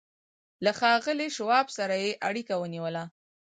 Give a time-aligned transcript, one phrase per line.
[0.63, 3.03] له ښاغلي شواب سره يې اړيکه ونيوه.